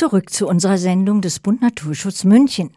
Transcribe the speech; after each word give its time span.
Zurück 0.00 0.30
zu 0.30 0.48
unserer 0.48 0.78
Sendung 0.78 1.20
des 1.20 1.40
Bund 1.40 1.60
Naturschutz 1.60 2.24
München. 2.24 2.70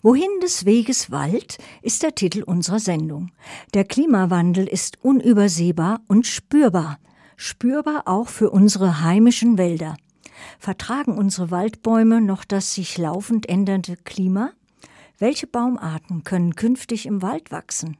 Wohin 0.00 0.30
des 0.40 0.64
Weges 0.64 1.10
Wald 1.10 1.58
ist 1.82 2.02
der 2.02 2.14
Titel 2.14 2.42
unserer 2.42 2.78
Sendung. 2.78 3.32
Der 3.74 3.84
Klimawandel 3.84 4.66
ist 4.66 4.96
unübersehbar 5.04 6.00
und 6.08 6.26
spürbar. 6.26 6.98
Spürbar 7.36 8.04
auch 8.06 8.28
für 8.28 8.48
unsere 8.48 9.02
heimischen 9.02 9.58
Wälder. 9.58 9.98
Vertragen 10.58 11.18
unsere 11.18 11.50
Waldbäume 11.50 12.22
noch 12.22 12.46
das 12.46 12.72
sich 12.72 12.96
laufend 12.96 13.46
ändernde 13.46 13.98
Klima? 14.02 14.52
Welche 15.18 15.46
Baumarten 15.46 16.24
können 16.24 16.54
künftig 16.54 17.04
im 17.04 17.20
Wald 17.20 17.50
wachsen? 17.50 17.98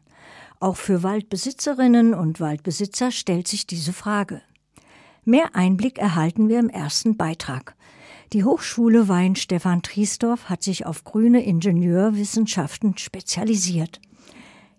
Auch 0.58 0.78
für 0.78 1.02
Waldbesitzerinnen 1.02 2.14
und 2.14 2.40
Waldbesitzer 2.40 3.10
stellt 3.10 3.46
sich 3.46 3.66
diese 3.66 3.92
Frage. 3.92 4.40
Mehr 5.26 5.54
Einblick 5.54 5.98
erhalten 5.98 6.48
wir 6.48 6.60
im 6.60 6.70
ersten 6.70 7.18
Beitrag. 7.18 7.76
Die 8.34 8.42
Hochschule 8.42 9.06
Wein-Stefan 9.06 9.82
Triesdorf 9.82 10.48
hat 10.50 10.64
sich 10.64 10.86
auf 10.86 11.04
grüne 11.04 11.44
Ingenieurwissenschaften 11.44 12.98
spezialisiert. 12.98 14.00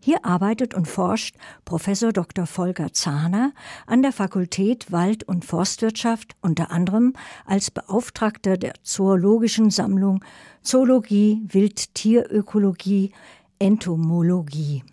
Hier 0.01 0.25
arbeitet 0.25 0.73
und 0.73 0.89
forscht 0.89 1.37
Professor 1.63 2.11
Dr. 2.11 2.47
Volker 2.47 2.91
Zahner 2.91 3.53
an 3.87 4.01
der 4.01 4.11
Fakultät 4.11 4.91
Wald- 4.91 5.23
und 5.23 5.45
Forstwirtschaft 5.45 6.35
unter 6.41 6.69
anderem 6.69 7.13
als 7.45 7.71
Beauftragter 7.71 8.57
der 8.57 8.73
Zoologischen 8.83 9.69
Sammlung 9.69 10.21
Zoologie, 10.61 11.41
Wildtierökologie, 11.47 13.13
Entomologie. 13.57 14.83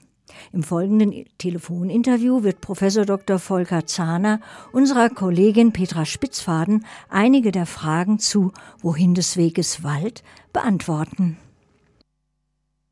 Im 0.52 0.62
folgenden 0.62 1.24
Telefoninterview 1.38 2.42
wird 2.42 2.60
Professor 2.60 3.04
Dr. 3.04 3.38
Volker 3.38 3.86
Zahner 3.86 4.40
unserer 4.72 5.08
Kollegin 5.08 5.72
Petra 5.72 6.04
Spitzfaden 6.04 6.84
einige 7.08 7.52
der 7.52 7.66
Fragen 7.66 8.18
zu 8.18 8.52
Wohin 8.80 9.14
des 9.14 9.36
Weges 9.36 9.84
Wald 9.84 10.22
beantworten. 10.52 11.38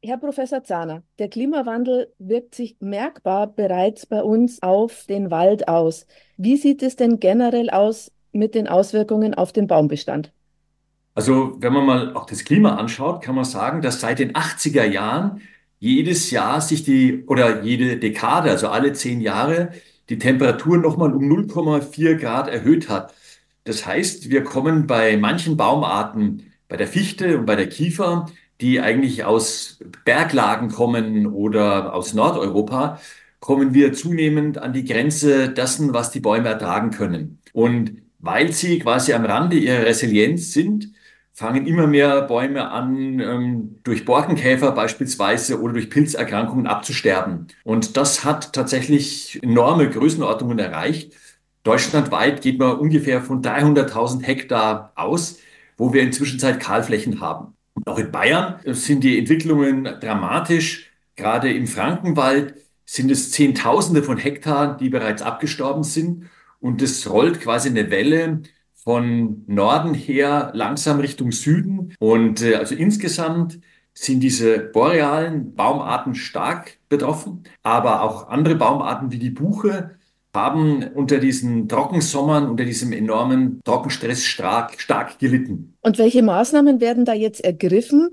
Herr 0.03 0.17
Professor 0.17 0.65
Zahner, 0.65 1.03
der 1.19 1.29
Klimawandel 1.29 2.15
wirkt 2.19 2.55
sich 2.55 2.77
merkbar 2.81 3.49
bereits 3.49 4.07
bei 4.07 4.23
uns 4.23 4.63
auf 4.63 5.05
den 5.07 5.31
Wald 5.31 5.69
aus. 5.69 6.07
Wie 6.39 6.57
sieht 6.57 6.83
es 6.83 6.97
denn 6.97 7.21
generell 7.21 7.69
aus 7.69 8.11
mit 8.33 8.55
den 8.55 8.67
Auswirkungen 8.67 9.35
auf 9.35 9.53
den 9.53 9.67
Baumbestand? 9.67 10.33
Also, 11.15 11.57
wenn 11.59 11.75
man 11.75 11.85
mal 11.85 12.15
auch 12.15 12.25
das 12.25 12.45
Klima 12.45 12.77
anschaut, 12.77 13.21
kann 13.21 13.35
man 13.35 13.45
sagen, 13.45 13.83
dass 13.83 14.01
seit 14.01 14.21
den 14.21 14.33
80er 14.33 14.85
Jahren 14.85 15.43
jedes 15.81 16.31
Jahr 16.31 16.61
sich 16.61 16.85
die 16.85 17.25
oder 17.27 17.63
jede 17.63 17.97
Dekade, 17.97 18.51
also 18.51 18.69
alle 18.69 18.93
zehn 18.93 19.21
Jahre, 19.21 19.71
die 20.09 20.19
Temperatur 20.19 20.79
nochmal 20.79 21.13
um 21.13 21.25
0,4 21.25 22.17
Grad 22.17 22.49
erhöht 22.49 22.89
hat. 22.89 23.15
Das 23.65 23.87
heißt, 23.87 24.31
wir 24.31 24.45
kommen 24.45 24.87
bei 24.87 25.17
manchen 25.17 25.57
Baumarten, 25.57 26.53
bei 26.69 26.77
der 26.77 26.87
Fichte 26.87 27.39
und 27.39 27.47
bei 27.47 27.57
der 27.57 27.69
Kiefer, 27.69 28.27
die 28.61 28.81
eigentlich 28.81 29.25
aus 29.25 29.81
Berglagen 30.05 30.69
kommen 30.71 31.27
oder 31.27 31.95
aus 31.95 32.15
Nordeuropa, 32.15 33.01
kommen 33.41 33.73
wir 33.75 33.95
zunehmend 33.95 34.59
an 34.59 34.73
die 34.75 34.85
Grenze 34.85 35.49
dessen, 35.49 35.95
was 35.95 36.11
die 36.11 36.21
Bäume 36.21 36.49
ertragen 36.49 36.91
können. 36.91 37.39
Und 37.53 38.03
weil 38.19 38.53
sie 38.53 38.79
quasi 38.79 39.15
am 39.15 39.25
Rande 39.25 39.57
ihrer 39.57 39.87
Resilienz 39.87 40.53
sind, 40.53 40.93
fangen 41.41 41.67
immer 41.67 41.87
mehr 41.87 42.21
Bäume 42.21 42.71
an, 42.71 43.19
ähm, 43.19 43.79
durch 43.83 44.05
Borkenkäfer 44.05 44.73
beispielsweise 44.73 45.59
oder 45.59 45.73
durch 45.73 45.89
Pilzerkrankungen 45.89 46.67
abzusterben. 46.67 47.47
Und 47.65 47.97
das 47.97 48.27
hat 48.27 48.53
tatsächlich 48.53 49.43
enorme 49.43 49.89
Größenordnungen 49.89 50.59
erreicht. 50.59 51.15
Deutschlandweit 51.63 52.43
geht 52.43 52.59
man 52.59 52.77
ungefähr 52.77 53.23
von 53.23 53.41
300.000 53.41 54.23
Hektar 54.23 54.93
aus, 54.97 55.39
wo 55.79 55.95
wir 55.95 56.03
inzwischen 56.03 56.39
Kahlflächen 56.59 57.23
haben. 57.23 57.55
Und 57.73 57.89
auch 57.89 57.99
in 57.99 58.13
Bayern 58.13 58.57
sind 58.67 59.03
die 59.03 59.19
Entwicklungen 59.19 59.85
dramatisch. 59.85 60.91
Gerade 61.17 61.51
im 61.51 61.67
Frankenwald 61.67 62.55
sind 62.85 63.11
es 63.11 63.31
Zehntausende 63.31 64.03
von 64.03 64.19
Hektar, 64.19 64.77
die 64.77 64.91
bereits 64.91 65.23
abgestorben 65.23 65.85
sind. 65.85 66.29
Und 66.61 66.83
es 66.83 67.09
rollt 67.09 67.41
quasi 67.41 67.71
eine 67.71 67.91
Welle 67.91 68.43
von 68.91 69.45
Norden 69.47 69.95
her 69.95 70.51
langsam 70.53 70.99
Richtung 70.99 71.31
Süden. 71.31 71.95
Und 72.01 72.43
äh, 72.43 72.57
also 72.57 72.75
insgesamt 72.75 73.61
sind 73.95 74.19
diese 74.19 74.59
borealen 74.59 75.55
Baumarten 75.55 76.17
stark 76.17 76.79
betroffen, 76.89 77.45
aber 77.63 78.03
auch 78.03 78.27
andere 78.31 78.57
Baumarten 78.57 79.13
wie 79.13 79.21
die 79.21 79.31
Buche 79.31 79.93
haben 80.35 80.83
unter 80.83 81.19
diesen 81.19 81.69
Trockensommern, 81.69 82.51
unter 82.51 82.65
diesem 82.65 82.93
enormen 82.93 83.61
Trockenstress 83.65 84.25
stark, 84.25 84.81
stark 84.81 85.21
gelitten. 85.21 85.77
Und 85.83 85.99
welche 85.99 86.25
Maßnahmen 86.25 86.81
werden 86.81 87.05
da 87.05 87.13
jetzt 87.13 87.45
ergriffen? 87.45 88.09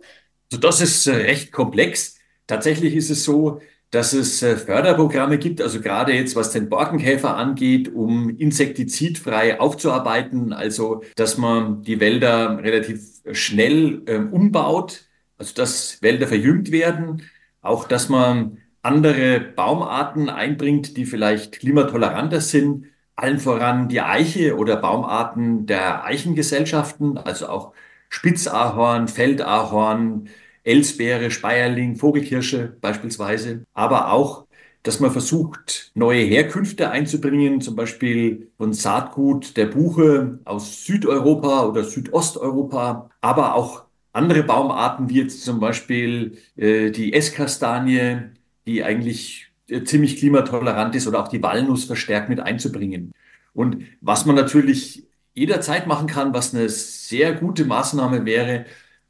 Also 0.52 0.62
das 0.62 0.80
ist 0.80 1.08
äh, 1.08 1.16
recht 1.16 1.52
komplex. 1.52 2.20
Tatsächlich 2.46 2.94
ist 2.94 3.10
es 3.10 3.24
so, 3.24 3.62
dass 3.92 4.14
es 4.14 4.44
äh, 4.44 4.58
Förderprogramme 4.58 5.38
gibt, 5.38 5.62
also 5.62 5.82
gerade 5.82 6.14
jetzt 6.14 6.36
was 6.36 6.52
den 6.52 6.70
Borkenkäfer 6.70 7.38
angeht, 7.38 7.94
um 7.94 8.30
insektizidfrei 8.30 9.60
aufzuarbeiten, 9.60 10.54
also 10.54 11.04
dass 11.16 11.38
man 11.38 11.84
die 11.84 12.00
Wälder 12.00 12.62
relativ 12.64 13.00
schnell 13.32 14.02
äh, 14.06 14.18
umbaut, 14.18 15.06
also 15.38 15.54
dass 15.56 16.02
Wälder 16.02 16.28
verjüngt 16.28 16.72
werden, 16.72 17.24
auch 17.62 17.88
dass 17.88 18.10
man 18.10 18.58
andere 18.82 19.40
Baumarten 19.40 20.30
einbringt, 20.30 20.98
die 20.98 21.06
vielleicht 21.06 21.60
klimatoleranter 21.60 22.42
sind, 22.42 22.88
allen 23.16 23.40
voran 23.40 23.90
die 23.90 24.02
Eiche 24.02 24.58
oder 24.58 24.78
Baumarten 24.78 25.66
der 25.66 26.06
Eichengesellschaften, 26.06 27.18
also 27.18 27.48
auch 27.48 27.74
Spitzahorn, 28.10 29.08
Feldahorn, 29.08 30.30
Elsbeere, 30.68 31.32
Speierling, 31.32 31.96
Vogelkirsche 31.96 32.78
beispielsweise, 32.82 33.64
aber 33.74 34.12
auch 34.12 34.48
dass 34.88 35.02
man 35.02 35.12
versucht, 35.12 35.92
neue 35.96 36.24
Herkünfte 36.24 36.90
einzubringen, 36.90 37.60
zum 37.60 37.76
Beispiel 37.76 38.52
von 38.58 38.72
Saatgut 38.72 39.58
der 39.58 39.66
Buche 39.66 40.40
aus 40.46 40.86
Südeuropa 40.86 41.66
oder 41.66 41.84
Südosteuropa, 41.84 43.10
aber 43.20 43.56
auch 43.56 43.84
andere 44.14 44.44
Baumarten 44.44 45.10
wie 45.10 45.22
jetzt 45.22 45.44
zum 45.44 45.60
Beispiel 45.60 46.38
äh, 46.56 46.90
die 46.92 47.12
Esskastanie, 47.14 48.30
die 48.66 48.82
eigentlich 48.84 49.52
äh, 49.68 49.84
ziemlich 49.84 50.18
klimatolerant 50.18 50.96
ist 50.96 51.06
oder 51.06 51.22
auch 51.22 51.28
die 51.28 51.44
Walnuss 51.44 51.84
verstärkt 51.84 52.30
mit 52.30 52.40
einzubringen. 52.40 53.12
Und 53.54 53.84
was 54.00 54.26
man 54.26 54.38
natürlich 54.38 55.06
jederzeit 55.34 55.86
machen 55.88 56.08
kann, 56.08 56.34
was 56.34 56.56
eine 56.56 56.70
sehr 56.70 57.34
gute 57.34 57.66
Maßnahme 57.66 58.26
wäre, 58.26 58.66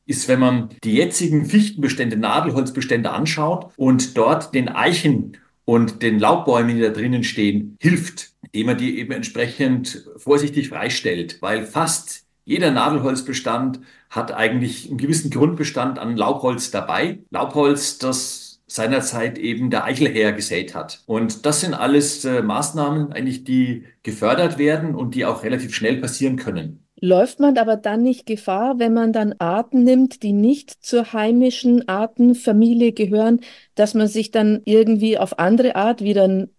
ist, 0.08 0.28
wenn 0.28 0.40
man 0.40 0.70
die 0.84 0.94
jetzigen 0.94 1.46
Fichtenbestände, 1.46 2.18
Nadelholzbestände 2.18 3.12
anschaut 3.12 3.72
und 3.76 4.18
dort 4.18 4.54
den 4.56 4.70
Eichen 4.70 5.38
und 5.66 6.02
den 6.02 6.18
Laubbäumen, 6.18 6.78
die 6.78 6.82
da 6.82 6.90
drinnen 6.90 7.24
stehen, 7.24 7.78
hilft, 7.80 8.32
indem 8.42 8.68
man 8.68 8.78
die 8.78 9.00
eben 9.00 9.12
entsprechend 9.12 10.08
vorsichtig 10.16 10.70
freistellt, 10.70 11.42
weil 11.42 11.66
fast 11.66 12.24
jeder 12.46 12.72
Nadelholzbestand 12.72 13.82
hat 14.10 14.32
eigentlich 14.32 14.88
einen 14.88 14.98
gewissen 14.98 15.30
Grundbestand 15.30 16.00
an 16.00 16.16
Laubholz 16.16 16.72
dabei. 16.72 17.20
Laubholz, 17.30 17.98
das 17.98 18.62
seinerzeit 18.68 19.38
eben 19.38 19.70
der 19.70 19.84
Eichelherr 19.84 20.32
gesät 20.32 20.74
hat. 20.74 21.04
Und 21.06 21.46
das 21.46 21.62
sind 21.62 21.74
alles 21.74 22.24
äh, 22.24 22.42
Maßnahmen 22.42 23.12
eigentlich, 23.12 23.44
die 23.44 23.84
gefördert 24.04 24.58
werden 24.58 24.96
und 24.96 25.16
die 25.16 25.26
auch 25.26 25.44
relativ 25.44 25.74
schnell 25.74 25.98
passieren 25.98 26.38
können. 26.38 26.87
Läuft 27.00 27.40
man 27.40 27.58
aber 27.58 27.76
dann 27.76 28.02
nicht 28.02 28.26
Gefahr, 28.26 28.80
wenn 28.80 28.94
man 28.94 29.14
dann 29.14 29.36
Arten 29.38 29.84
nimmt, 29.84 30.24
die 30.24 30.34
nicht 30.34 30.84
zur 30.84 31.14
heimischen 31.14 31.88
Artenfamilie 31.88 32.92
gehören, 32.92 33.42
dass 33.76 33.94
man 33.94 34.08
sich 34.08 34.32
dann 34.32 34.62
irgendwie 34.66 35.20
auf 35.20 35.38
andere 35.38 35.76
Art 35.76 36.02
wieder 36.02 36.24
ein 36.24 36.50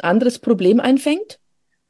anderes 0.00 0.38
Problem 0.38 0.78
einfängt? 0.78 1.40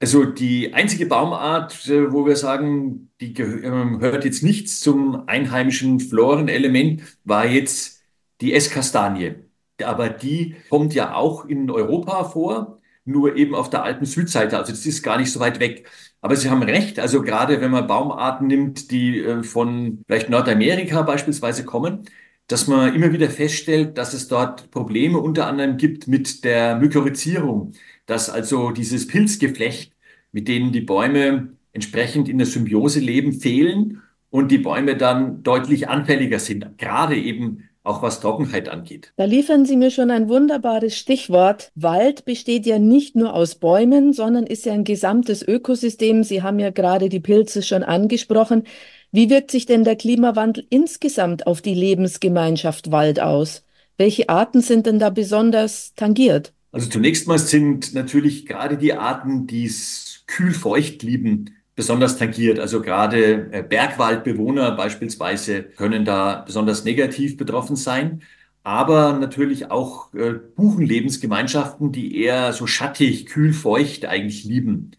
Also 0.01 0.25
die 0.25 0.73
einzige 0.73 1.07
Baumart, 1.07 1.87
äh, 1.89 2.11
wo 2.13 2.25
wir 2.25 2.37
sagen, 2.37 3.11
die 3.21 3.35
ähm, 3.35 3.99
gehört 3.99 4.25
jetzt 4.25 4.43
nichts 4.43 4.81
zum 4.81 5.29
einheimischen 5.29 6.01
Florenelement, 6.01 7.03
war 7.25 7.47
jetzt 7.47 8.01
die 8.41 8.55
Esskastanie. 8.55 9.35
Aber 9.83 10.09
die 10.09 10.57
kommt 10.71 10.95
ja 10.95 11.15
auch 11.15 11.45
in 11.45 11.71
Europa 11.71 12.25
vor, 12.25 12.79
nur 13.09 13.37
eben 13.37 13.55
auf 13.55 13.71
der 13.71 13.83
alten 13.83 14.05
Südseite. 14.05 14.59
Also 14.59 14.73
das 14.73 14.87
ist 14.87 15.03
gar 15.03 15.19
nicht 15.19 15.33
so 15.33 15.41
weit 15.41 15.61
weg. 15.61 15.89
Aber 16.21 16.37
Sie 16.37 16.51
haben 16.51 16.63
recht, 16.63 16.99
also 16.99 17.23
gerade 17.23 17.61
wenn 17.61 17.71
man 17.71 17.87
Baumarten 17.87 18.47
nimmt, 18.47 18.91
die 18.91 19.21
äh, 19.21 19.43
von 19.43 20.03
vielleicht 20.07 20.31
Nordamerika 20.31 21.03
beispielsweise 21.03 21.65
kommen, 21.65 22.05
dass 22.49 22.67
man 22.67 22.95
immer 22.95 23.13
wieder 23.13 23.31
feststellt, 23.31 23.99
dass 23.99 24.15
es 24.15 24.29
dort 24.29 24.71
Probleme 24.71 25.19
unter 25.19 25.47
anderem 25.47 25.77
gibt 25.77 26.09
mit 26.09 26.45
der 26.45 26.77
Mykorrhizierung, 26.77 27.73
dass 28.07 28.31
also 28.31 28.71
dieses 28.71 29.07
Pilzgeflecht, 29.07 29.93
mit 30.33 30.49
denen 30.49 30.73
die 30.73 30.81
Bäume 30.81 31.53
entsprechend 31.73 32.29
in 32.29 32.39
der 32.39 32.47
Symbiose 32.47 33.01
leben, 33.01 33.33
fehlen 33.33 34.03
und 34.31 34.51
die 34.51 34.59
Bäume 34.59 34.97
dann 34.97 35.43
deutlich 35.43 35.89
anfälliger 35.89 36.39
sind, 36.39 36.79
gerade 36.79 37.17
eben 37.17 37.69
auch 37.89 38.03
was 38.03 38.21
Trockenheit 38.21 38.69
angeht. 38.69 39.13
Da 39.17 39.25
liefern 39.25 39.65
Sie 39.65 39.77
mir 39.77 39.91
schon 39.91 40.11
ein 40.11 40.29
wunderbares 40.29 40.97
Stichwort. 40.97 41.73
Wald 41.75 42.25
besteht 42.25 42.67
ja 42.67 42.79
nicht 42.79 43.17
nur 43.17 43.35
aus 43.35 43.55
Bäumen, 43.55 44.13
sondern 44.13 44.47
ist 44.47 44.67
ja 44.67 44.75
ein 44.75 44.85
gesamtes 44.85 45.43
Ökosystem. 45.43 46.23
Sie 46.23 46.43
haben 46.43 46.59
ja 46.59 46.71
gerade 46.71 47.09
die 47.09 47.21
Pilze 47.21 47.63
schon 47.63 47.83
angesprochen. 47.83 48.65
Wie 49.11 49.31
wirkt 49.31 49.51
sich 49.51 49.65
denn 49.65 49.85
der 49.85 49.97
Klimawandel 49.97 50.67
insgesamt 50.69 51.47
auf 51.47 51.63
die 51.63 51.75
Lebensgemeinschaft 51.75 52.93
Wald 52.93 53.21
aus? 53.21 53.65
Welche 53.97 54.29
Arten 54.29 54.61
sind 54.61 54.87
denn 54.87 54.99
da 54.99 55.11
besonders 55.11 55.95
tangiert? 55.95 56.53
Also 56.71 56.89
zunächst 56.91 57.27
mal 57.27 57.39
sind 57.39 57.95
natürlich 57.95 58.45
gerade 58.45 58.77
die 58.77 58.93
Arten, 58.93 59.47
die 59.47 59.65
es 59.65 60.25
kühl-feucht 60.27 61.03
lieben, 61.03 61.55
besonders 61.79 62.19
tangiert. 62.19 62.59
Also 62.59 62.83
gerade 62.83 63.53
äh, 63.53 63.63
Bergwaldbewohner 63.63 64.73
beispielsweise 64.73 65.63
können 65.63 66.05
da 66.05 66.43
besonders 66.45 66.83
negativ 66.83 67.37
betroffen 67.37 67.77
sein. 67.77 68.23
Aber 68.65 69.13
natürlich 69.13 69.71
auch 69.71 70.13
äh, 70.13 70.33
Buchenlebensgemeinschaften, 70.57 71.93
die 71.93 72.21
eher 72.21 72.53
so 72.53 72.67
schattig, 72.67 73.27
kühl, 73.27 73.53
feucht 73.53 74.07
eigentlich 74.07 74.43
lieben. 74.43 74.91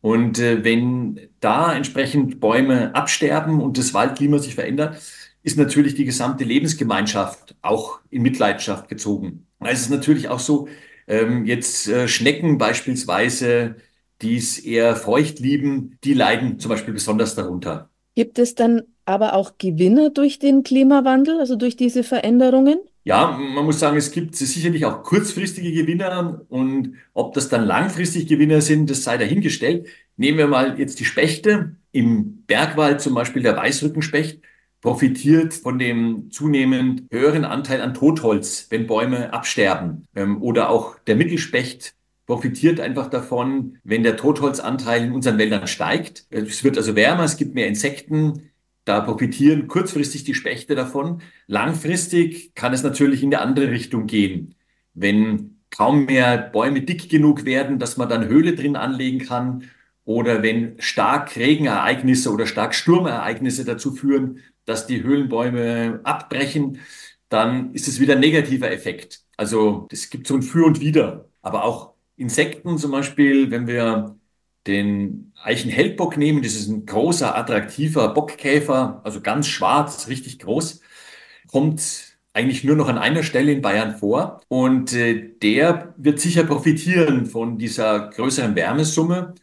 Und 0.00 0.38
äh, 0.38 0.64
wenn 0.64 1.20
da 1.40 1.74
entsprechend 1.74 2.40
Bäume 2.40 2.94
absterben 2.94 3.60
und 3.60 3.76
das 3.76 3.92
Waldklima 3.92 4.38
sich 4.38 4.54
verändert, 4.54 4.96
ist 5.42 5.58
natürlich 5.58 5.94
die 5.96 6.06
gesamte 6.06 6.44
Lebensgemeinschaft 6.44 7.56
auch 7.60 8.00
in 8.08 8.22
Mitleidenschaft 8.22 8.88
gezogen. 8.88 9.46
Es 9.60 9.82
ist 9.82 9.90
natürlich 9.90 10.28
auch 10.30 10.40
so, 10.40 10.66
ähm, 11.08 11.44
jetzt 11.44 11.88
äh, 11.88 12.08
Schnecken 12.08 12.56
beispielsweise, 12.56 13.76
die 14.22 14.36
es 14.36 14.58
eher 14.58 14.96
feucht 14.96 15.40
lieben, 15.40 15.98
die 16.04 16.14
leiden 16.14 16.58
zum 16.58 16.70
Beispiel 16.70 16.94
besonders 16.94 17.34
darunter. 17.34 17.90
Gibt 18.14 18.38
es 18.38 18.54
dann 18.54 18.82
aber 19.04 19.34
auch 19.34 19.58
Gewinner 19.58 20.10
durch 20.10 20.38
den 20.38 20.62
Klimawandel, 20.62 21.38
also 21.38 21.56
durch 21.56 21.76
diese 21.76 22.02
Veränderungen? 22.02 22.78
Ja, 23.04 23.38
man 23.38 23.64
muss 23.64 23.78
sagen, 23.78 23.96
es 23.96 24.10
gibt 24.10 24.34
sicherlich 24.34 24.84
auch 24.84 25.04
kurzfristige 25.04 25.70
Gewinner 25.70 26.40
und 26.48 26.94
ob 27.14 27.34
das 27.34 27.48
dann 27.48 27.64
langfristig 27.64 28.26
Gewinner 28.26 28.60
sind, 28.60 28.90
das 28.90 29.04
sei 29.04 29.16
dahingestellt. 29.16 29.86
Nehmen 30.16 30.38
wir 30.38 30.48
mal 30.48 30.78
jetzt 30.78 30.98
die 30.98 31.04
Spechte. 31.04 31.76
Im 31.92 32.42
Bergwald 32.46 33.00
zum 33.00 33.14
Beispiel 33.14 33.42
der 33.42 33.56
Weißrückenspecht 33.56 34.40
profitiert 34.80 35.54
von 35.54 35.78
dem 35.78 36.30
zunehmend 36.30 37.04
höheren 37.10 37.44
Anteil 37.44 37.80
an 37.80 37.94
Totholz, 37.94 38.66
wenn 38.70 38.86
Bäume 38.86 39.32
absterben. 39.32 40.06
Ähm, 40.14 40.42
oder 40.42 40.70
auch 40.70 40.98
der 41.06 41.16
Mittelspecht 41.16 41.94
profitiert 42.26 42.80
einfach 42.80 43.08
davon, 43.08 43.78
wenn 43.84 44.02
der 44.02 44.16
Totholzanteil 44.16 45.04
in 45.04 45.12
unseren 45.12 45.38
Wäldern 45.38 45.66
steigt. 45.66 46.26
Es 46.30 46.64
wird 46.64 46.76
also 46.76 46.96
wärmer, 46.96 47.24
es 47.24 47.36
gibt 47.36 47.54
mehr 47.54 47.68
Insekten, 47.68 48.50
da 48.84 49.00
profitieren 49.00 49.66
kurzfristig 49.68 50.24
die 50.24 50.34
Spechte 50.34 50.74
davon. 50.76 51.20
Langfristig 51.48 52.54
kann 52.54 52.72
es 52.72 52.84
natürlich 52.84 53.22
in 53.22 53.30
die 53.30 53.36
andere 53.36 53.70
Richtung 53.70 54.06
gehen. 54.06 54.54
Wenn 54.94 55.58
kaum 55.70 56.04
mehr 56.06 56.38
Bäume 56.38 56.82
dick 56.82 57.08
genug 57.10 57.44
werden, 57.44 57.78
dass 57.78 57.96
man 57.96 58.08
dann 58.08 58.28
Höhle 58.28 58.54
drin 58.54 58.76
anlegen 58.76 59.18
kann 59.18 59.64
oder 60.04 60.42
wenn 60.42 60.80
stark 60.80 61.36
Regenereignisse 61.36 62.30
oder 62.30 62.46
stark 62.46 62.74
Sturmereignisse 62.74 63.64
dazu 63.64 63.92
führen, 63.92 64.40
dass 64.64 64.86
die 64.86 65.02
Höhlenbäume 65.02 66.00
abbrechen, 66.04 66.78
dann 67.28 67.74
ist 67.74 67.88
es 67.88 67.98
wieder 67.98 68.14
ein 68.14 68.20
negativer 68.20 68.70
Effekt. 68.70 69.22
Also 69.36 69.88
es 69.90 70.10
gibt 70.10 70.28
so 70.28 70.34
ein 70.36 70.42
Für 70.42 70.64
und 70.64 70.80
Wider. 70.80 71.28
Aber 71.42 71.64
auch 71.64 71.95
Insekten 72.16 72.78
zum 72.78 72.90
Beispiel, 72.92 73.50
wenn 73.50 73.66
wir 73.66 74.16
den 74.66 75.32
Eichenheldbock 75.42 76.16
nehmen, 76.16 76.42
das 76.42 76.54
ist 76.54 76.68
ein 76.68 76.86
großer, 76.86 77.36
attraktiver 77.36 78.12
Bockkäfer, 78.12 79.00
also 79.04 79.20
ganz 79.20 79.46
schwarz, 79.46 80.08
richtig 80.08 80.38
groß, 80.40 80.80
kommt 81.46 82.16
eigentlich 82.32 82.64
nur 82.64 82.76
noch 82.76 82.88
an 82.88 82.98
einer 82.98 83.22
Stelle 83.22 83.52
in 83.52 83.62
Bayern 83.62 83.96
vor. 83.96 84.40
Und 84.48 84.92
äh, 84.92 85.30
der 85.42 85.94
wird 85.96 86.20
sicher 86.20 86.44
profitieren 86.44 87.26
von 87.26 87.58
dieser 87.58 88.10
größeren 88.10 88.54
Wärmesumme 88.54 89.34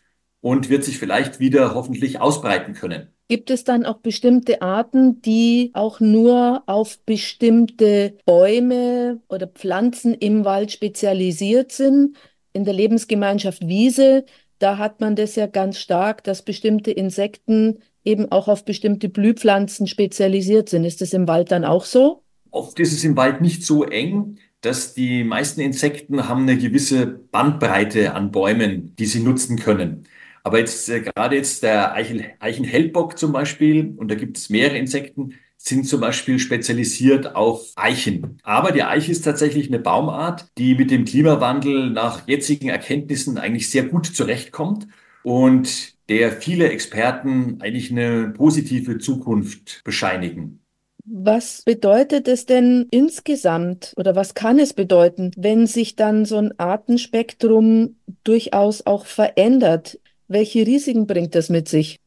und 0.41 0.69
wird 0.69 0.83
sich 0.83 0.99
vielleicht 0.99 1.39
wieder 1.39 1.73
hoffentlich 1.73 2.19
ausbreiten 2.19 2.73
können. 2.73 3.07
Gibt 3.29 3.49
es 3.49 3.63
dann 3.63 3.85
auch 3.85 3.99
bestimmte 3.99 4.61
Arten, 4.61 5.21
die 5.21 5.71
auch 5.73 6.01
nur 6.01 6.63
auf 6.67 6.99
bestimmte 7.05 8.17
Bäume 8.25 9.21
oder 9.29 9.47
Pflanzen 9.47 10.13
im 10.13 10.45
Wald 10.45 10.71
spezialisiert 10.71 11.71
sind? 11.71 12.17
In 12.53 12.65
der 12.65 12.73
Lebensgemeinschaft 12.73 13.67
Wiese 13.67 14.25
da 14.63 14.77
hat 14.77 15.01
man 15.01 15.17
das 15.17 15.35
ja 15.35 15.45
ganz 15.45 15.77
stark, 15.77 16.23
dass 16.23 16.41
bestimmte 16.41 16.91
Insekten 16.91 17.79
eben 18.05 18.31
auch 18.31 18.47
auf 18.47 18.63
bestimmte 18.63 19.09
Blühpflanzen 19.09 19.87
spezialisiert 19.87 20.69
sind. 20.69 20.85
Ist 20.85 21.01
das 21.01 21.11
im 21.11 21.27
Wald 21.27 21.51
dann 21.51 21.65
auch 21.65 21.83
so? 21.83 22.23
Oft 22.49 22.79
ist 22.79 22.93
es 22.93 23.03
im 23.03 23.17
Wald 23.17 23.41
nicht 23.41 23.65
so 23.65 23.83
eng, 23.83 24.37
dass 24.61 24.93
die 24.93 25.25
meisten 25.25 25.59
Insekten 25.59 26.29
haben 26.29 26.43
eine 26.43 26.57
gewisse 26.57 27.07
Bandbreite 27.07 28.13
an 28.13 28.31
Bäumen, 28.31 28.95
die 28.95 29.05
sie 29.05 29.19
nutzen 29.19 29.57
können. 29.57 30.03
Aber 30.43 30.59
jetzt 30.59 30.87
äh, 30.89 31.01
gerade 31.01 31.35
jetzt 31.35 31.63
der 31.63 31.93
Eichen, 31.93 32.23
Eichenhellbock 32.39 33.17
zum 33.17 33.33
Beispiel, 33.33 33.93
und 33.97 34.09
da 34.09 34.15
gibt 34.15 34.37
es 34.37 34.49
mehrere 34.49 34.77
Insekten, 34.77 35.33
sind 35.63 35.87
zum 35.87 36.01
Beispiel 36.01 36.39
spezialisiert 36.39 37.37
auf 37.37 37.71
Eichen. 37.75 38.37
Aber 38.43 38.73
die 38.73 38.83
Eiche 38.83 39.13
ist 39.13 39.21
tatsächlich 39.21 39.67
eine 39.69 39.79
Baumart, 39.79 40.47
die 40.57 40.75
mit 40.75 40.91
dem 40.91 41.05
Klimawandel 41.05 41.89
nach 41.89 42.27
jetzigen 42.27 42.67
Erkenntnissen 42.67 43.37
eigentlich 43.37 43.69
sehr 43.69 43.83
gut 43.85 44.05
zurechtkommt 44.05 44.87
und 45.23 45.93
der 46.09 46.33
viele 46.33 46.69
Experten 46.69 47.61
eigentlich 47.61 47.91
eine 47.91 48.33
positive 48.35 48.97
Zukunft 48.97 49.81
bescheinigen. 49.85 50.59
Was 51.05 51.61
bedeutet 51.63 52.27
es 52.27 52.45
denn 52.45 52.87
insgesamt 52.91 53.93
oder 53.95 54.15
was 54.17 54.33
kann 54.33 54.59
es 54.59 54.73
bedeuten, 54.73 55.31
wenn 55.37 55.65
sich 55.65 55.95
dann 55.95 56.25
so 56.25 56.37
ein 56.37 56.57
Artenspektrum 56.59 57.95
durchaus 58.25 58.85
auch 58.85 59.05
verändert? 59.05 59.99
Welche 60.27 60.65
Risiken 60.65 61.07
bringt 61.07 61.35
das 61.35 61.49
mit 61.49 61.69
sich? 61.69 61.99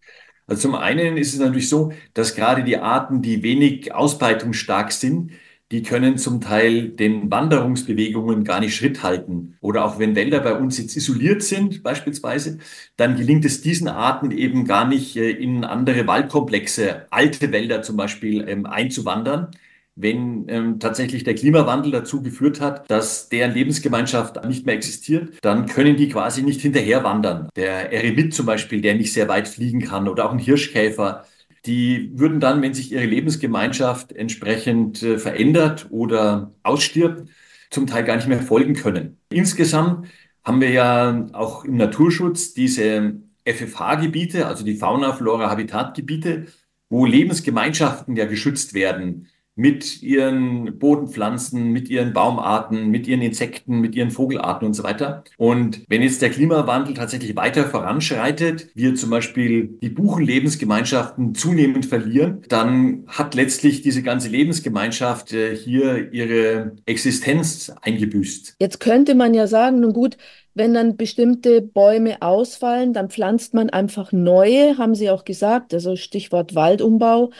Also 0.46 0.62
zum 0.62 0.74
einen 0.76 1.16
ist 1.16 1.34
es 1.34 1.40
natürlich 1.40 1.68
so, 1.68 1.92
dass 2.14 2.34
gerade 2.34 2.62
die 2.62 2.78
Arten, 2.78 3.22
die 3.22 3.42
wenig 3.42 3.92
ausbreitungsstark 3.94 4.92
sind, 4.92 5.32
die 5.72 5.82
können 5.82 6.16
zum 6.16 6.40
Teil 6.40 6.90
den 6.90 7.28
Wanderungsbewegungen 7.30 8.44
gar 8.44 8.60
nicht 8.60 8.76
Schritt 8.76 9.02
halten. 9.02 9.56
Oder 9.60 9.84
auch 9.84 9.98
wenn 9.98 10.14
Wälder 10.14 10.38
bei 10.38 10.54
uns 10.54 10.78
jetzt 10.78 10.96
isoliert 10.96 11.42
sind, 11.42 11.82
beispielsweise, 11.82 12.58
dann 12.96 13.16
gelingt 13.16 13.44
es 13.44 13.62
diesen 13.62 13.88
Arten 13.88 14.30
eben 14.30 14.64
gar 14.64 14.86
nicht 14.86 15.16
äh, 15.16 15.30
in 15.30 15.64
andere 15.64 16.06
Waldkomplexe, 16.06 17.06
alte 17.10 17.50
Wälder 17.50 17.82
zum 17.82 17.96
Beispiel, 17.96 18.48
ähm, 18.48 18.64
einzuwandern 18.66 19.48
wenn 19.96 20.44
ähm, 20.48 20.78
tatsächlich 20.78 21.24
der 21.24 21.34
Klimawandel 21.34 21.90
dazu 21.90 22.22
geführt 22.22 22.60
hat, 22.60 22.88
dass 22.90 23.30
deren 23.30 23.54
Lebensgemeinschaft 23.54 24.44
nicht 24.44 24.66
mehr 24.66 24.74
existiert, 24.74 25.38
dann 25.40 25.66
können 25.66 25.96
die 25.96 26.10
quasi 26.10 26.42
nicht 26.42 26.60
hinterher 26.60 27.02
wandern. 27.02 27.48
Der 27.56 27.92
Eremit 27.92 28.34
zum 28.34 28.44
Beispiel, 28.44 28.82
der 28.82 28.94
nicht 28.94 29.12
sehr 29.12 29.28
weit 29.28 29.48
fliegen 29.48 29.80
kann 29.80 30.06
oder 30.06 30.26
auch 30.26 30.32
ein 30.32 30.38
Hirschkäfer, 30.38 31.24
die 31.64 32.12
würden 32.14 32.40
dann, 32.40 32.62
wenn 32.62 32.74
sich 32.74 32.92
ihre 32.92 33.06
Lebensgemeinschaft 33.06 34.12
entsprechend 34.12 35.02
äh, 35.02 35.18
verändert 35.18 35.86
oder 35.90 36.52
ausstirbt, 36.62 37.28
zum 37.70 37.86
Teil 37.86 38.04
gar 38.04 38.16
nicht 38.16 38.28
mehr 38.28 38.42
folgen 38.42 38.74
können. 38.74 39.18
Insgesamt 39.30 40.06
haben 40.44 40.60
wir 40.60 40.70
ja 40.70 41.26
auch 41.32 41.64
im 41.64 41.76
Naturschutz 41.76 42.54
diese 42.54 43.14
FFH-Gebiete, 43.44 44.46
also 44.46 44.64
die 44.64 44.76
Fauna-Flora-Habitat-Gebiete, 44.76 46.46
wo 46.88 47.04
Lebensgemeinschaften 47.04 48.14
ja 48.14 48.26
geschützt 48.26 48.74
werden 48.74 49.28
mit 49.56 50.02
ihren 50.02 50.78
Bodenpflanzen, 50.78 51.72
mit 51.72 51.88
ihren 51.88 52.12
Baumarten, 52.12 52.88
mit 52.88 53.08
ihren 53.08 53.22
Insekten, 53.22 53.80
mit 53.80 53.94
ihren 53.94 54.10
Vogelarten 54.10 54.66
und 54.68 54.74
so 54.74 54.84
weiter. 54.84 55.24
Und 55.38 55.82
wenn 55.88 56.02
jetzt 56.02 56.22
der 56.22 56.30
Klimawandel 56.30 56.94
tatsächlich 56.94 57.34
weiter 57.36 57.64
voranschreitet, 57.64 58.68
wir 58.74 58.94
zum 58.94 59.10
Beispiel 59.10 59.78
die 59.82 59.88
Buchenlebensgemeinschaften 59.88 61.34
zunehmend 61.34 61.86
verlieren, 61.86 62.42
dann 62.48 63.04
hat 63.06 63.34
letztlich 63.34 63.80
diese 63.80 64.02
ganze 64.02 64.28
Lebensgemeinschaft 64.28 65.32
äh, 65.32 65.56
hier 65.56 66.12
ihre 66.12 66.72
Existenz 66.84 67.72
eingebüßt. 67.80 68.56
Jetzt 68.60 68.78
könnte 68.78 69.14
man 69.14 69.32
ja 69.32 69.46
sagen, 69.46 69.80
nun 69.80 69.94
gut, 69.94 70.18
wenn 70.52 70.74
dann 70.74 70.96
bestimmte 70.96 71.62
Bäume 71.62 72.22
ausfallen, 72.22 72.92
dann 72.92 73.10
pflanzt 73.10 73.54
man 73.54 73.70
einfach 73.70 74.12
neue, 74.12 74.78
haben 74.78 74.94
Sie 74.94 75.10
auch 75.10 75.24
gesagt, 75.24 75.74
also 75.74 75.96
Stichwort 75.96 76.54
Waldumbau. 76.54 77.30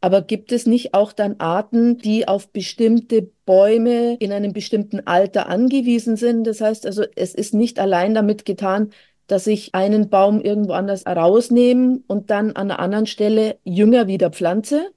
Aber 0.00 0.22
gibt 0.22 0.52
es 0.52 0.66
nicht 0.66 0.94
auch 0.94 1.12
dann 1.12 1.36
Arten, 1.38 1.98
die 1.98 2.28
auf 2.28 2.52
bestimmte 2.52 3.30
Bäume 3.44 4.16
in 4.16 4.32
einem 4.32 4.52
bestimmten 4.52 5.06
Alter 5.06 5.48
angewiesen 5.48 6.16
sind? 6.16 6.44
Das 6.46 6.60
heißt 6.60 6.86
also, 6.86 7.04
es 7.16 7.34
ist 7.34 7.52
nicht 7.52 7.80
allein 7.80 8.14
damit 8.14 8.44
getan, 8.44 8.90
dass 9.26 9.46
ich 9.46 9.74
einen 9.74 10.08
Baum 10.08 10.40
irgendwo 10.40 10.72
anders 10.72 11.06
rausnehme 11.06 12.00
und 12.06 12.30
dann 12.30 12.52
an 12.52 12.70
einer 12.70 12.78
anderen 12.78 13.06
Stelle 13.06 13.58
jünger 13.64 14.06
wieder 14.06 14.30
pflanze? 14.30 14.90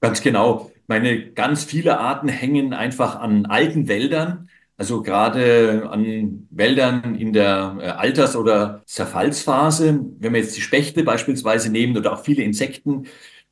Ganz 0.00 0.22
genau. 0.22 0.70
Meine 0.86 1.30
ganz 1.32 1.64
viele 1.64 1.98
Arten 1.98 2.28
hängen 2.28 2.74
einfach 2.74 3.18
an 3.18 3.46
alten 3.46 3.88
Wäldern. 3.88 4.48
Also 4.76 5.02
gerade 5.02 5.88
an 5.90 6.48
Wäldern 6.50 7.14
in 7.14 7.32
der 7.32 7.76
äh, 7.80 7.84
Alters- 7.86 8.36
oder 8.36 8.82
Zerfallsphase. 8.86 10.00
Wenn 10.18 10.32
wir 10.32 10.40
jetzt 10.40 10.56
die 10.56 10.60
Spechte 10.60 11.04
beispielsweise 11.04 11.70
nehmen 11.70 11.96
oder 11.96 12.12
auch 12.12 12.24
viele 12.24 12.42
Insekten, 12.42 13.06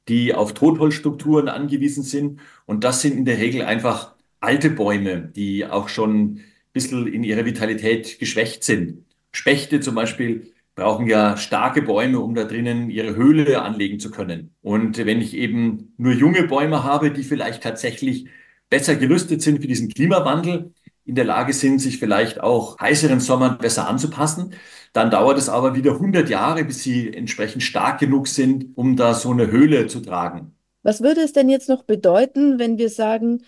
die 0.09 0.35
auf 0.35 0.54
Totholzstrukturen 0.54 1.49
angewiesen 1.49 2.02
sind. 2.02 2.40
Und 2.66 2.85
das 2.85 3.02
sind 3.02 3.16
in 3.16 3.25
der 3.25 3.38
Regel 3.38 3.62
einfach 3.62 4.14
alte 4.40 4.71
Bäume, 4.71 5.30
die 5.35 5.66
auch 5.66 5.88
schon 5.88 6.35
ein 6.35 6.45
bisschen 6.73 7.07
in 7.07 7.25
ihrer 7.25 7.45
Vitalität 7.45 8.19
geschwächt 8.19 8.64
sind. 8.64 9.04
Spechte 9.33 9.80
zum 9.80 9.95
Beispiel 9.95 10.52
brauchen 10.75 11.07
ja 11.07 11.37
starke 11.37 11.83
Bäume, 11.83 12.21
um 12.21 12.35
da 12.35 12.45
drinnen 12.45 12.90
ihre 12.90 13.14
Höhle 13.14 13.62
anlegen 13.62 14.00
zu 14.00 14.11
können. 14.11 14.54
Und 14.62 14.99
wenn 14.99 15.21
ich 15.21 15.35
eben 15.35 15.92
nur 15.99 16.12
junge 16.12 16.45
Bäume 16.45 16.85
habe, 16.85 17.11
die 17.11 17.23
vielleicht 17.23 17.62
tatsächlich 17.62 18.28
besser 18.71 18.97
gerüstet 18.97 19.42
sind 19.42 19.61
für 19.61 19.66
diesen 19.66 19.88
Klimawandel, 19.88 20.73
in 21.04 21.14
der 21.14 21.25
Lage 21.25 21.52
sind, 21.52 21.80
sich 21.80 21.99
vielleicht 21.99 22.40
auch 22.40 22.78
heißeren 22.78 23.21
Sommern 23.21 23.59
besser 23.59 23.88
anzupassen, 23.88 24.54
dann 24.92 25.11
dauert 25.11 25.38
es 25.38 25.49
aber 25.49 25.75
wieder 25.75 25.92
100 25.92 26.28
Jahre, 26.28 26.64
bis 26.64 26.83
sie 26.83 27.12
entsprechend 27.12 27.62
stark 27.62 28.00
genug 28.00 28.28
sind, 28.28 28.76
um 28.76 28.97
da 28.97 29.14
so 29.14 29.30
eine 29.30 29.50
Höhle 29.50 29.87
zu 29.87 30.00
tragen. 30.00 30.54
Was 30.83 31.02
würde 31.02 31.21
es 31.21 31.33
denn 31.33 31.49
jetzt 31.49 31.69
noch 31.69 31.85
bedeuten, 31.85 32.59
wenn 32.59 32.78
wir 32.78 32.88
sagen, 32.88 33.42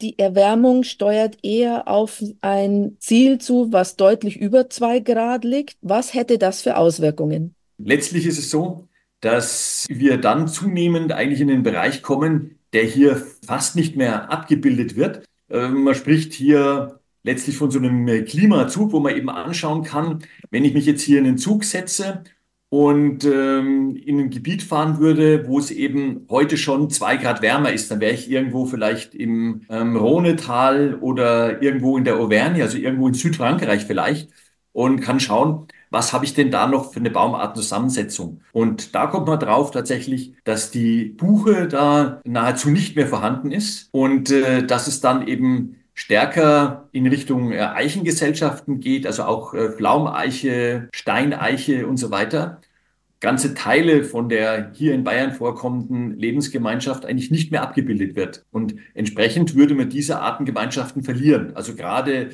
die 0.00 0.18
Erwärmung 0.18 0.84
steuert 0.84 1.38
eher 1.42 1.88
auf 1.88 2.22
ein 2.40 2.96
Ziel 3.00 3.38
zu, 3.38 3.72
was 3.72 3.96
deutlich 3.96 4.36
über 4.36 4.70
zwei 4.70 5.00
Grad 5.00 5.44
liegt. 5.44 5.76
Was 5.82 6.14
hätte 6.14 6.38
das 6.38 6.62
für 6.62 6.76
Auswirkungen? 6.76 7.54
Letztlich 7.78 8.26
ist 8.26 8.38
es 8.38 8.50
so, 8.50 8.88
dass 9.20 9.86
wir 9.90 10.18
dann 10.18 10.46
zunehmend 10.46 11.12
eigentlich 11.12 11.40
in 11.40 11.48
den 11.48 11.64
Bereich 11.64 12.02
kommen, 12.02 12.58
der 12.72 12.84
hier 12.84 13.20
fast 13.44 13.74
nicht 13.74 13.96
mehr 13.96 14.30
abgebildet 14.30 14.94
wird. 14.94 15.24
Ähm, 15.50 15.84
man 15.84 15.94
spricht 15.94 16.32
hier 16.32 17.00
letztlich 17.22 17.56
von 17.56 17.70
so 17.70 17.78
einem 17.78 18.24
Klimazug, 18.24 18.92
wo 18.92 19.00
man 19.00 19.16
eben 19.16 19.28
anschauen 19.30 19.82
kann, 19.84 20.20
wenn 20.50 20.64
ich 20.64 20.74
mich 20.74 20.86
jetzt 20.86 21.02
hier 21.02 21.18
in 21.18 21.24
den 21.24 21.38
Zug 21.38 21.64
setze 21.64 22.24
und 22.70 23.24
ähm, 23.24 23.96
in 23.96 24.20
ein 24.20 24.30
Gebiet 24.30 24.62
fahren 24.62 24.98
würde, 24.98 25.46
wo 25.48 25.58
es 25.58 25.70
eben 25.70 26.26
heute 26.30 26.56
schon 26.58 26.90
zwei 26.90 27.16
Grad 27.16 27.40
wärmer 27.42 27.72
ist, 27.72 27.90
dann 27.90 28.00
wäre 28.00 28.12
ich 28.14 28.30
irgendwo 28.30 28.66
vielleicht 28.66 29.14
im 29.14 29.62
ähm, 29.70 29.96
Rhonetal 29.96 30.96
oder 31.00 31.62
irgendwo 31.62 31.96
in 31.96 32.04
der 32.04 32.16
Auvergne, 32.18 32.62
also 32.62 32.76
irgendwo 32.78 33.08
in 33.08 33.14
Südfrankreich 33.14 33.84
vielleicht 33.84 34.30
und 34.72 35.00
kann 35.00 35.18
schauen, 35.20 35.66
was 35.90 36.12
habe 36.12 36.24
ich 36.24 36.34
denn 36.34 36.50
da 36.50 36.66
noch 36.66 36.92
für 36.92 37.00
eine 37.00 37.10
Baumartenzusammensetzung? 37.10 38.40
Und 38.52 38.94
da 38.94 39.06
kommt 39.06 39.26
man 39.26 39.40
drauf 39.40 39.70
tatsächlich, 39.70 40.34
dass 40.44 40.70
die 40.70 41.04
Buche 41.04 41.68
da 41.68 42.20
nahezu 42.24 42.70
nicht 42.70 42.96
mehr 42.96 43.06
vorhanden 43.06 43.50
ist 43.50 43.88
und 43.92 44.30
äh, 44.30 44.64
dass 44.64 44.86
es 44.86 45.00
dann 45.00 45.26
eben 45.26 45.76
stärker 45.98 46.88
in 46.92 47.08
Richtung 47.08 47.50
äh, 47.50 47.58
Eichengesellschaften 47.58 48.78
geht, 48.78 49.04
also 49.04 49.24
auch 49.24 49.52
äh, 49.52 49.70
Pflaumeiche, 49.70 50.88
Steineiche 50.92 51.88
und 51.88 51.96
so 51.96 52.12
weiter. 52.12 52.60
Ganze 53.18 53.52
Teile 53.54 54.04
von 54.04 54.28
der 54.28 54.70
hier 54.74 54.94
in 54.94 55.02
Bayern 55.02 55.32
vorkommenden 55.32 56.16
Lebensgemeinschaft 56.16 57.04
eigentlich 57.04 57.32
nicht 57.32 57.50
mehr 57.50 57.62
abgebildet 57.62 58.14
wird. 58.14 58.44
Und 58.52 58.76
entsprechend 58.94 59.56
würde 59.56 59.74
man 59.74 59.90
diese 59.90 60.20
Artengemeinschaften 60.20 61.02
verlieren. 61.02 61.56
Also 61.56 61.74
gerade 61.74 62.30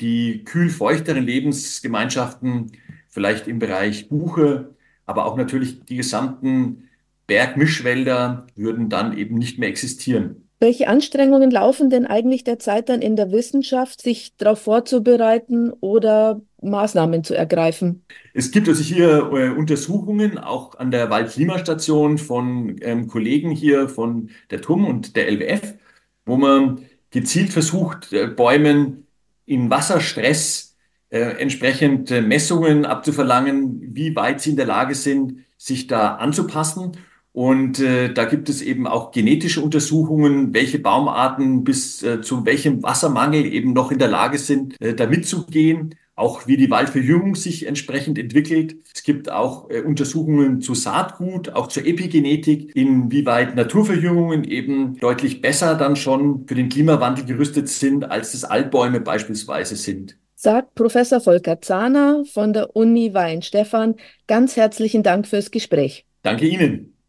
die 0.00 0.44
kühl-feuchteren 0.44 1.24
Lebensgemeinschaften, 1.24 2.72
vielleicht 3.08 3.48
im 3.48 3.58
Bereich 3.58 4.08
Buche, 4.08 4.74
aber 5.06 5.26
auch 5.26 5.36
natürlich 5.36 5.84
die 5.84 5.96
gesamten 5.96 6.88
Bergmischwälder 7.26 8.46
würden 8.56 8.88
dann 8.88 9.16
eben 9.16 9.38
nicht 9.38 9.58
mehr 9.58 9.68
existieren. 9.68 10.48
Welche 10.62 10.88
Anstrengungen 10.88 11.50
laufen 11.50 11.88
denn 11.88 12.04
eigentlich 12.04 12.44
derzeit 12.44 12.90
dann 12.90 13.00
in 13.00 13.16
der 13.16 13.32
Wissenschaft, 13.32 14.02
sich 14.02 14.36
darauf 14.36 14.60
vorzubereiten 14.60 15.72
oder 15.80 16.42
Maßnahmen 16.60 17.24
zu 17.24 17.34
ergreifen? 17.34 18.04
Es 18.34 18.50
gibt 18.50 18.68
also 18.68 18.82
hier 18.82 19.30
äh, 19.32 19.48
Untersuchungen 19.48 20.36
auch 20.36 20.78
an 20.78 20.90
der 20.90 21.08
Waldklimastation 21.08 22.18
von 22.18 22.76
ähm, 22.82 23.08
Kollegen 23.08 23.50
hier 23.50 23.88
von 23.88 24.28
der 24.50 24.60
TUM 24.60 24.84
und 24.84 25.16
der 25.16 25.30
LWF, 25.30 25.74
wo 26.26 26.36
man 26.36 26.82
gezielt 27.10 27.52
versucht, 27.54 28.12
äh, 28.12 28.26
Bäumen 28.26 29.06
in 29.50 29.70
Wasserstress 29.70 30.76
äh, 31.10 31.18
entsprechend 31.18 32.10
äh, 32.10 32.20
Messungen 32.22 32.84
abzuverlangen, 32.84 33.94
wie 33.94 34.14
weit 34.16 34.40
sie 34.40 34.50
in 34.50 34.56
der 34.56 34.66
Lage 34.66 34.94
sind, 34.94 35.40
sich 35.58 35.86
da 35.86 36.16
anzupassen 36.16 36.92
und 37.32 37.78
äh, 37.78 38.12
da 38.12 38.24
gibt 38.24 38.48
es 38.48 38.60
eben 38.60 38.86
auch 38.86 39.12
genetische 39.12 39.60
Untersuchungen, 39.60 40.52
welche 40.52 40.80
Baumarten 40.80 41.62
bis 41.62 42.02
äh, 42.02 42.20
zu 42.20 42.44
welchem 42.44 42.82
Wassermangel 42.82 43.46
eben 43.46 43.72
noch 43.72 43.92
in 43.92 43.98
der 43.98 44.08
Lage 44.08 44.38
sind, 44.38 44.80
äh, 44.80 44.94
da 44.94 45.06
mitzugehen. 45.06 45.94
Auch 46.20 46.46
wie 46.46 46.58
die 46.58 46.70
Waldverjüngung 46.70 47.34
sich 47.34 47.66
entsprechend 47.66 48.18
entwickelt. 48.18 48.76
Es 48.94 49.04
gibt 49.04 49.32
auch 49.32 49.70
äh, 49.70 49.80
Untersuchungen 49.80 50.60
zu 50.60 50.74
Saatgut, 50.74 51.48
auch 51.48 51.68
zur 51.68 51.86
Epigenetik, 51.86 52.76
inwieweit 52.76 53.56
Naturverjüngungen 53.56 54.44
eben 54.44 54.98
deutlich 54.98 55.40
besser 55.40 55.76
dann 55.76 55.96
schon 55.96 56.46
für 56.46 56.54
den 56.54 56.68
Klimawandel 56.68 57.24
gerüstet 57.24 57.70
sind, 57.70 58.10
als 58.10 58.32
das 58.32 58.44
Altbäume 58.44 59.00
beispielsweise 59.00 59.76
sind. 59.76 60.18
Sagt 60.34 60.74
Professor 60.74 61.22
Volker 61.22 61.62
Zahner 61.62 62.22
von 62.30 62.52
der 62.52 62.76
Uni 62.76 63.14
Weinstefan. 63.14 63.94
Ganz 64.26 64.56
herzlichen 64.56 65.02
Dank 65.02 65.26
fürs 65.26 65.50
Gespräch. 65.50 66.04
Danke 66.22 66.46
Ihnen. 66.46 66.99